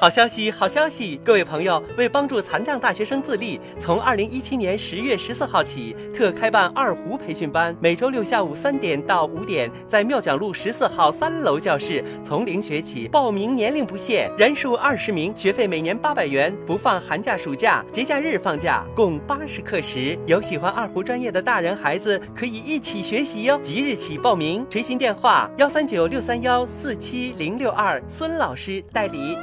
[0.00, 1.20] 好消息，好消息！
[1.24, 20.16] 各位朋友，为帮助残障大学生自立，从二零一七年十月十四号起，特开办二胡培训班，每周六下午三点到五点，在庙讲路十四号三楼教室，从零学起，报名年龄不限，人数二十名，学费每年八百元，不放寒假、暑假、节假日放假，共八十课时。
[20.26, 23.58] 有喜欢二胡专业的大人孩子可以一起学习哟。
[23.64, 29.36] 即日起报名，垂询电话幺三九六三幺四七零六二，孙老师代理。